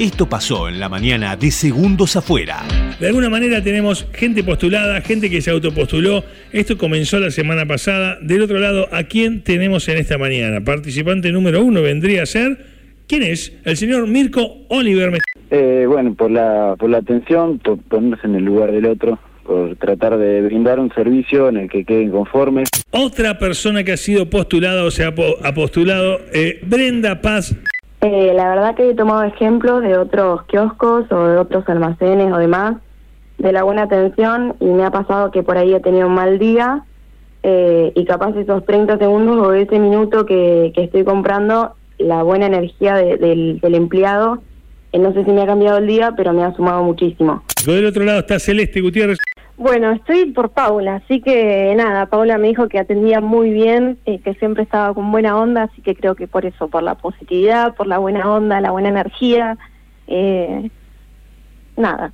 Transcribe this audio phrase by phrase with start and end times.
[0.00, 2.64] Esto pasó en la mañana de Segundos Afuera.
[2.98, 6.24] De alguna manera tenemos gente postulada, gente que se autopostuló.
[6.52, 8.18] Esto comenzó la semana pasada.
[8.20, 10.62] Del otro lado, ¿a quién tenemos en esta mañana?
[10.64, 12.58] Participante número uno vendría a ser.
[13.06, 13.56] ¿Quién es?
[13.64, 15.16] El señor Mirko Oliver.
[15.52, 19.76] Eh, bueno, por la, por la atención, por ponerse en el lugar del otro, por
[19.76, 22.68] tratar de brindar un servicio en el que queden conformes.
[22.90, 25.14] Otra persona que ha sido postulada o se ha,
[25.44, 27.54] ha postulado, eh, Brenda Paz
[28.06, 32.36] eh, la verdad que he tomado ejemplos de otros kioscos o de otros almacenes o
[32.36, 32.76] demás,
[33.38, 36.38] de la buena atención y me ha pasado que por ahí he tenido un mal
[36.38, 36.84] día
[37.42, 42.94] eh, y capaz esos 30 segundos o ese minuto que, estoy comprando, la buena energía
[42.96, 44.42] del, del empleado,
[44.92, 47.42] eh, no sé si me ha cambiado el día, pero me ha sumado muchísimo.
[47.64, 49.16] Del otro lado está Celeste Gutiérrez.
[49.56, 54.18] Bueno, estoy por Paula, así que nada, Paula me dijo que atendía muy bien, eh,
[54.18, 57.74] que siempre estaba con buena onda, así que creo que por eso, por la positividad,
[57.74, 59.56] por la buena onda, la buena energía,
[60.08, 60.70] eh,
[61.76, 62.12] nada.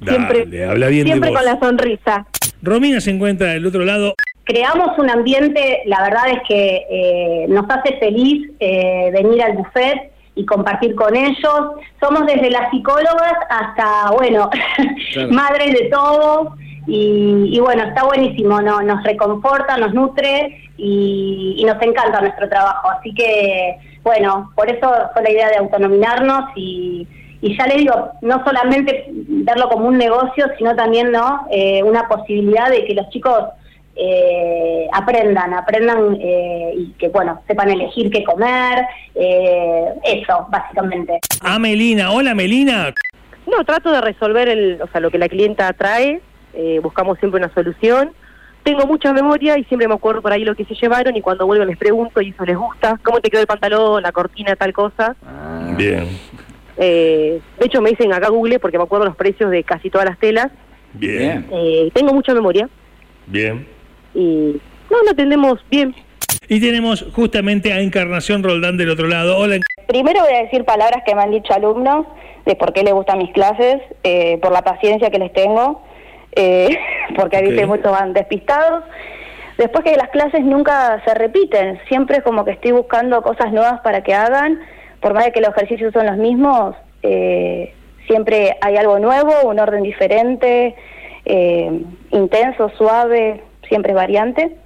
[0.00, 2.26] siempre habla bien siempre con la sonrisa.
[2.62, 4.14] Romina se encuentra del otro lado.
[4.44, 10.44] Creamos un ambiente, la verdad es que eh, nos hace feliz venir al buffet y
[10.44, 11.60] compartir con ellos.
[12.00, 14.50] Somos desde las psicólogas hasta, bueno,
[15.30, 16.48] madres de todos.
[16.86, 18.82] Y, bueno, está buenísimo, ¿no?
[18.82, 22.90] nos reconforta, nos nutre y, nos encanta nuestro trabajo.
[22.90, 27.08] Así que, bueno, por eso fue la idea de autonominarnos y,
[27.40, 32.06] y ya le digo, no solamente verlo como un negocio, sino también no eh, una
[32.06, 33.44] posibilidad de que los chicos
[33.96, 41.20] eh, aprendan, aprendan eh, y que, bueno, sepan elegir qué comer, eh, eso, básicamente.
[41.40, 42.92] Ah, Melina, hola Melina.
[43.46, 46.20] No, trato de resolver el, o sea, lo que la clienta trae,
[46.54, 48.12] eh, buscamos siempre una solución.
[48.62, 51.44] Tengo mucha memoria y siempre me acuerdo por ahí lo que se llevaron y cuando
[51.46, 54.72] vuelvo les pregunto y eso les gusta, cómo te quedó el pantalón, la cortina, tal
[54.72, 55.14] cosa.
[55.24, 55.74] Ah.
[55.76, 56.08] Bien.
[56.76, 60.18] de hecho me dicen acá Google porque me acuerdo los precios de casi todas las
[60.18, 60.50] telas.
[60.94, 61.46] Bien.
[61.92, 62.68] tengo mucha memoria.
[63.26, 63.73] Bien
[64.14, 64.60] y
[64.90, 65.94] no lo atendemos bien.
[66.48, 69.38] Y tenemos justamente a Encarnación Roldán del otro lado.
[69.38, 69.58] Hola.
[69.86, 72.06] Primero voy a decir palabras que me han dicho alumnos
[72.44, 75.82] de por qué les gustan mis clases, eh, por la paciencia que les tengo,
[76.32, 76.76] eh,
[77.16, 78.84] porque a veces muchos van despistados.
[79.56, 83.80] Después que las clases nunca se repiten, siempre es como que estoy buscando cosas nuevas
[83.80, 84.60] para que hagan,
[85.00, 87.72] por más de que los ejercicios son los mismos, eh,
[88.06, 90.74] siempre hay algo nuevo, un orden diferente,
[92.10, 94.56] intenso, suave, siempre es variante.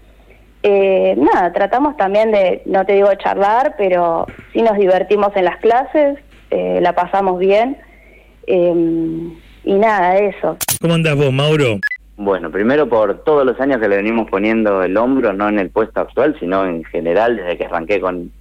[0.62, 5.58] Eh, nada, tratamos también de, no te digo charlar, pero sí nos divertimos en las
[5.58, 6.18] clases,
[6.50, 7.76] eh, la pasamos bien.
[8.46, 10.56] Em, y nada, eso.
[10.80, 11.78] ¿Cómo andas vos, Mauro?
[12.16, 15.70] Bueno, primero por todos los años que le venimos poniendo el hombro, no en el
[15.70, 18.32] puesto actual, sino en general, desde que arranqué con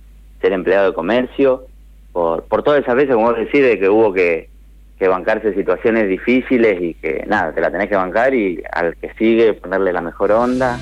[0.42, 1.66] ser empleado de comercio,
[2.12, 4.50] por, por todas esas veces, como vos decís, de que hubo que,
[4.98, 9.14] que bancarse situaciones difíciles y que nada, te la tenés que bancar y al que
[9.14, 10.78] sigue ponerle la mejor onda.